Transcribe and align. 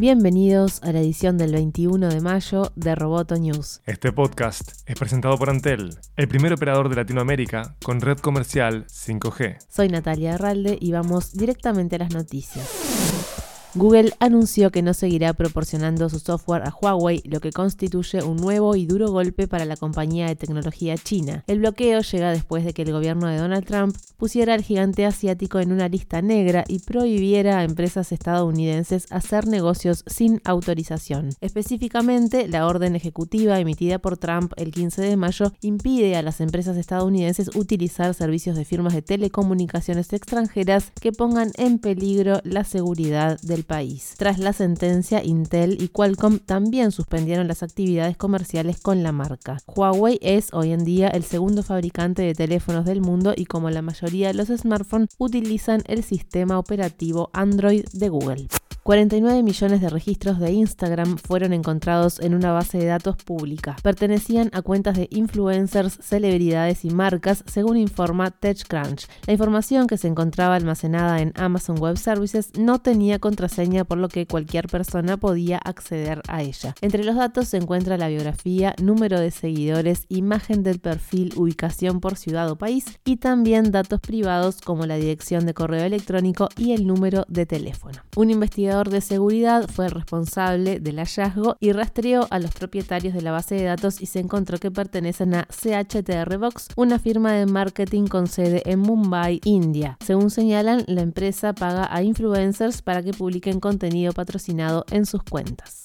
Bienvenidos 0.00 0.82
a 0.82 0.90
la 0.90 0.98
edición 0.98 1.38
del 1.38 1.52
21 1.52 2.08
de 2.08 2.20
mayo 2.20 2.72
de 2.74 2.96
Roboto 2.96 3.36
News. 3.36 3.80
Este 3.86 4.10
podcast 4.10 4.72
es 4.86 4.96
presentado 4.96 5.38
por 5.38 5.50
Antel, 5.50 5.96
el 6.16 6.26
primer 6.26 6.52
operador 6.52 6.88
de 6.88 6.96
Latinoamérica 6.96 7.76
con 7.80 8.00
red 8.00 8.18
comercial 8.18 8.86
5G. 8.88 9.58
Soy 9.68 9.88
Natalia 9.88 10.34
Herralde 10.34 10.76
y 10.80 10.90
vamos 10.90 11.34
directamente 11.34 11.94
a 11.94 12.00
las 12.00 12.12
noticias. 12.12 13.43
Google 13.76 14.12
anunció 14.20 14.70
que 14.70 14.82
no 14.82 14.94
seguirá 14.94 15.32
proporcionando 15.32 16.08
su 16.08 16.20
software 16.20 16.62
a 16.62 16.72
Huawei, 16.72 17.22
lo 17.24 17.40
que 17.40 17.50
constituye 17.50 18.22
un 18.22 18.36
nuevo 18.36 18.76
y 18.76 18.86
duro 18.86 19.10
golpe 19.10 19.48
para 19.48 19.64
la 19.64 19.76
compañía 19.76 20.28
de 20.28 20.36
tecnología 20.36 20.96
china. 20.96 21.42
El 21.48 21.58
bloqueo 21.58 22.00
llega 22.00 22.30
después 22.30 22.64
de 22.64 22.72
que 22.72 22.82
el 22.82 22.92
gobierno 22.92 23.26
de 23.26 23.36
Donald 23.36 23.66
Trump 23.66 23.96
pusiera 24.16 24.54
al 24.54 24.62
gigante 24.62 25.04
asiático 25.06 25.58
en 25.58 25.72
una 25.72 25.88
lista 25.88 26.22
negra 26.22 26.64
y 26.68 26.78
prohibiera 26.78 27.58
a 27.58 27.64
empresas 27.64 28.12
estadounidenses 28.12 29.06
hacer 29.10 29.48
negocios 29.48 30.04
sin 30.06 30.40
autorización. 30.44 31.30
Específicamente, 31.40 32.46
la 32.46 32.68
orden 32.68 32.94
ejecutiva 32.94 33.58
emitida 33.58 33.98
por 33.98 34.18
Trump 34.18 34.52
el 34.56 34.70
15 34.70 35.02
de 35.02 35.16
mayo 35.16 35.52
impide 35.62 36.14
a 36.14 36.22
las 36.22 36.40
empresas 36.40 36.76
estadounidenses 36.76 37.50
utilizar 37.56 38.14
servicios 38.14 38.56
de 38.56 38.64
firmas 38.64 38.94
de 38.94 39.02
telecomunicaciones 39.02 40.12
extranjeras 40.12 40.92
que 41.00 41.10
pongan 41.10 41.50
en 41.56 41.80
peligro 41.80 42.40
la 42.44 42.62
seguridad 42.62 43.40
del 43.40 43.63
país. 43.64 44.14
Tras 44.16 44.38
la 44.38 44.52
sentencia, 44.52 45.22
Intel 45.22 45.82
y 45.82 45.88
Qualcomm 45.88 46.38
también 46.38 46.92
suspendieron 46.92 47.48
las 47.48 47.62
actividades 47.62 48.16
comerciales 48.16 48.80
con 48.80 49.02
la 49.02 49.12
marca. 49.12 49.58
Huawei 49.66 50.18
es 50.22 50.52
hoy 50.52 50.72
en 50.72 50.84
día 50.84 51.08
el 51.08 51.24
segundo 51.24 51.62
fabricante 51.62 52.22
de 52.22 52.34
teléfonos 52.34 52.84
del 52.84 53.00
mundo 53.00 53.34
y 53.36 53.46
como 53.46 53.70
la 53.70 53.82
mayoría 53.82 54.28
de 54.28 54.34
los 54.34 54.48
smartphones 54.48 55.10
utilizan 55.18 55.82
el 55.86 56.02
sistema 56.02 56.58
operativo 56.58 57.30
Android 57.32 57.84
de 57.92 58.08
Google. 58.08 58.48
49 58.84 59.42
millones 59.42 59.80
de 59.80 59.88
registros 59.88 60.38
de 60.38 60.52
Instagram 60.52 61.16
fueron 61.16 61.54
encontrados 61.54 62.20
en 62.20 62.34
una 62.34 62.52
base 62.52 62.76
de 62.76 62.84
datos 62.84 63.16
pública. 63.16 63.76
Pertenecían 63.82 64.50
a 64.52 64.60
cuentas 64.60 64.94
de 64.98 65.08
influencers, 65.10 65.96
celebridades 66.02 66.84
y 66.84 66.90
marcas, 66.90 67.44
según 67.46 67.78
informa 67.78 68.30
TechCrunch. 68.30 69.06
La 69.26 69.32
información 69.32 69.86
que 69.86 69.96
se 69.96 70.08
encontraba 70.08 70.56
almacenada 70.56 71.22
en 71.22 71.32
Amazon 71.34 71.78
Web 71.78 71.96
Services 71.96 72.50
no 72.58 72.78
tenía 72.78 73.18
contraseña, 73.18 73.84
por 73.84 73.96
lo 73.96 74.08
que 74.08 74.26
cualquier 74.26 74.68
persona 74.68 75.16
podía 75.16 75.56
acceder 75.56 76.20
a 76.28 76.42
ella. 76.42 76.74
Entre 76.82 77.04
los 77.04 77.16
datos 77.16 77.48
se 77.48 77.56
encuentra 77.56 77.96
la 77.96 78.08
biografía, 78.08 78.74
número 78.82 79.18
de 79.18 79.30
seguidores, 79.30 80.04
imagen 80.10 80.62
del 80.62 80.78
perfil, 80.78 81.32
ubicación 81.36 82.00
por 82.00 82.16
ciudad 82.16 82.50
o 82.50 82.56
país 82.56 82.84
y 83.06 83.16
también 83.16 83.70
datos 83.70 84.00
privados 84.00 84.60
como 84.60 84.84
la 84.84 84.96
dirección 84.96 85.46
de 85.46 85.54
correo 85.54 85.86
electrónico 85.86 86.50
y 86.58 86.72
el 86.72 86.86
número 86.86 87.24
de 87.28 87.46
teléfono. 87.46 88.02
Un 88.14 88.28
investigador 88.28 88.73
de 88.82 89.00
seguridad 89.00 89.68
fue 89.68 89.86
el 89.86 89.92
responsable 89.92 90.80
del 90.80 90.96
hallazgo 90.96 91.56
y 91.60 91.70
rastreó 91.70 92.26
a 92.30 92.40
los 92.40 92.52
propietarios 92.52 93.14
de 93.14 93.22
la 93.22 93.30
base 93.30 93.54
de 93.54 93.62
datos 93.62 94.00
y 94.00 94.06
se 94.06 94.18
encontró 94.18 94.58
que 94.58 94.72
pertenecen 94.72 95.34
a 95.34 95.46
CHTR 95.46 96.36
Box, 96.38 96.68
una 96.74 96.98
firma 96.98 97.32
de 97.32 97.46
marketing 97.46 98.08
con 98.08 98.26
sede 98.26 98.62
en 98.66 98.80
Mumbai, 98.80 99.40
India. 99.44 99.96
Según 100.04 100.30
señalan, 100.30 100.84
la 100.88 101.02
empresa 101.02 101.52
paga 101.52 101.88
a 101.88 102.02
influencers 102.02 102.82
para 102.82 103.02
que 103.02 103.12
publiquen 103.12 103.60
contenido 103.60 104.12
patrocinado 104.12 104.84
en 104.90 105.06
sus 105.06 105.22
cuentas. 105.22 105.84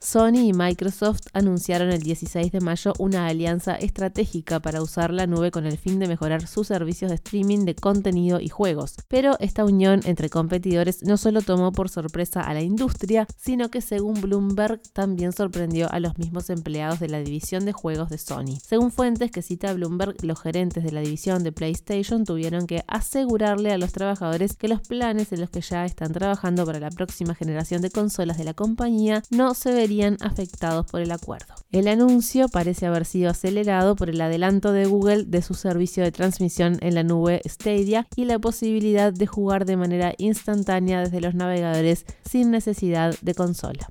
Sony 0.00 0.46
y 0.46 0.52
Microsoft 0.52 1.22
anunciaron 1.32 1.90
el 1.90 2.00
16 2.00 2.52
de 2.52 2.60
mayo 2.60 2.92
una 3.00 3.26
alianza 3.26 3.74
estratégica 3.74 4.60
para 4.60 4.80
usar 4.80 5.12
la 5.12 5.26
nube 5.26 5.50
con 5.50 5.66
el 5.66 5.76
fin 5.76 5.98
de 5.98 6.06
mejorar 6.06 6.46
sus 6.46 6.68
servicios 6.68 7.10
de 7.10 7.16
streaming 7.16 7.64
de 7.64 7.74
contenido 7.74 8.38
y 8.40 8.48
juegos. 8.48 8.94
Pero 9.08 9.36
esta 9.40 9.64
unión 9.64 10.00
entre 10.04 10.30
competidores 10.30 11.02
no 11.02 11.16
solo 11.16 11.42
tomó 11.42 11.72
por 11.72 11.88
sorpresa 11.88 12.42
a 12.42 12.54
la 12.54 12.62
industria, 12.62 13.26
sino 13.36 13.70
que 13.70 13.80
según 13.80 14.20
Bloomberg 14.20 14.80
también 14.92 15.32
sorprendió 15.32 15.90
a 15.92 15.98
los 15.98 16.16
mismos 16.16 16.48
empleados 16.48 17.00
de 17.00 17.08
la 17.08 17.18
división 17.18 17.64
de 17.64 17.72
juegos 17.72 18.08
de 18.08 18.18
Sony. 18.18 18.60
Según 18.64 18.92
fuentes 18.92 19.32
que 19.32 19.42
cita 19.42 19.72
Bloomberg, 19.72 20.24
los 20.24 20.40
gerentes 20.40 20.84
de 20.84 20.92
la 20.92 21.00
división 21.00 21.42
de 21.42 21.50
PlayStation 21.50 22.24
tuvieron 22.24 22.68
que 22.68 22.84
asegurarle 22.86 23.72
a 23.72 23.78
los 23.78 23.90
trabajadores 23.92 24.56
que 24.56 24.68
los 24.68 24.80
planes 24.80 25.32
en 25.32 25.40
los 25.40 25.50
que 25.50 25.60
ya 25.60 25.84
están 25.84 26.12
trabajando 26.12 26.64
para 26.64 26.78
la 26.78 26.90
próxima 26.90 27.34
generación 27.34 27.82
de 27.82 27.90
consolas 27.90 28.38
de 28.38 28.44
la 28.44 28.54
compañía 28.54 29.24
no 29.30 29.54
se 29.54 29.72
verían 29.72 29.87
afectados 30.20 30.86
por 30.86 31.00
el 31.00 31.10
acuerdo. 31.12 31.54
El 31.70 31.88
anuncio 31.88 32.48
parece 32.48 32.86
haber 32.86 33.04
sido 33.04 33.30
acelerado 33.30 33.96
por 33.96 34.10
el 34.10 34.20
adelanto 34.20 34.72
de 34.72 34.86
Google 34.86 35.24
de 35.24 35.42
su 35.42 35.54
servicio 35.54 36.02
de 36.02 36.12
transmisión 36.12 36.78
en 36.80 36.94
la 36.94 37.02
nube 37.02 37.40
Stadia 37.46 38.06
y 38.16 38.24
la 38.24 38.38
posibilidad 38.38 39.12
de 39.12 39.26
jugar 39.26 39.64
de 39.64 39.76
manera 39.76 40.14
instantánea 40.18 41.00
desde 41.00 41.20
los 41.20 41.34
navegadores 41.34 42.04
sin 42.24 42.50
necesidad 42.50 43.14
de 43.20 43.34
consola. 43.34 43.88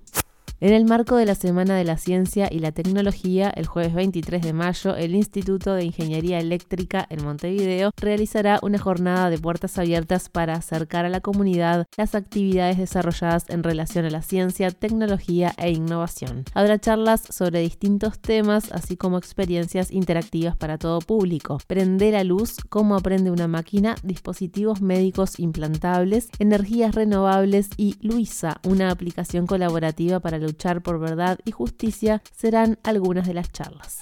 En 0.59 0.73
el 0.73 0.85
marco 0.85 1.17
de 1.17 1.27
la 1.27 1.35
Semana 1.35 1.75
de 1.75 1.83
la 1.83 1.97
Ciencia 1.97 2.49
y 2.51 2.57
la 2.57 2.71
Tecnología, 2.71 3.51
el 3.51 3.67
jueves 3.67 3.93
23 3.93 4.41
de 4.41 4.53
mayo, 4.53 4.95
el 4.95 5.13
Instituto 5.13 5.75
de 5.75 5.85
Ingeniería 5.85 6.39
Eléctrica 6.39 7.05
en 7.11 7.23
Montevideo 7.23 7.91
realizará 7.95 8.57
una 8.63 8.79
jornada 8.79 9.29
de 9.29 9.37
puertas 9.37 9.77
abiertas 9.77 10.29
para 10.29 10.55
acercar 10.55 11.05
a 11.05 11.09
la 11.09 11.21
comunidad 11.21 11.85
las 11.95 12.15
actividades 12.15 12.79
desarrolladas 12.79 13.47
en 13.49 13.61
relación 13.61 14.05
a 14.05 14.09
la 14.09 14.23
ciencia, 14.23 14.71
tecnología 14.71 15.53
e 15.59 15.69
innovación. 15.69 16.45
Habrá 16.55 16.79
charlas 16.79 17.21
sobre 17.29 17.59
distintos 17.59 18.17
temas, 18.17 18.71
así 18.71 18.97
como 18.97 19.19
experiencias 19.19 19.91
interactivas 19.91 20.57
para 20.57 20.79
todo 20.79 21.01
público. 21.01 21.59
Prende 21.67 22.09
la 22.11 22.23
luz, 22.23 22.55
cómo 22.67 22.95
aprende 22.95 23.29
una 23.29 23.47
máquina, 23.47 23.93
dispositivos 24.01 24.81
médicos 24.81 25.37
implantables, 25.39 26.29
energías 26.39 26.95
renovables 26.95 27.69
y 27.77 27.95
Luisa, 28.01 28.59
una 28.63 28.89
aplicación 28.89 29.45
colaborativa 29.45 30.19
para 30.19 30.46
luchar 30.47 30.81
por 30.81 30.99
verdad 30.99 31.39
y 31.45 31.51
justicia 31.51 32.21
serán 32.35 32.79
algunas 32.83 33.27
de 33.27 33.33
las 33.33 33.51
charlas. 33.51 33.99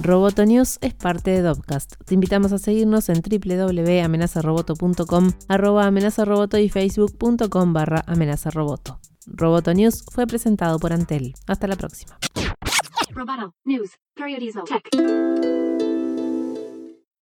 Roboto 0.00 0.44
News 0.44 0.78
es 0.80 0.94
parte 0.94 1.32
de 1.32 1.42
Dopcast. 1.42 1.96
Te 2.04 2.14
invitamos 2.14 2.52
a 2.52 2.58
seguirnos 2.58 3.08
en 3.08 3.20
www.amenazaroboto.com, 3.20 5.32
arroba 5.48 5.86
amenazaroboto 5.86 6.58
y 6.58 6.68
facebook.com 6.68 7.72
barra 7.72 8.04
amenazaroboto. 8.06 9.00
Roboto 9.26 9.74
News 9.74 10.04
fue 10.10 10.26
presentado 10.26 10.78
por 10.78 10.92
Antel. 10.92 11.34
Hasta 11.46 11.66
la 11.66 11.76
próxima. 11.76 12.16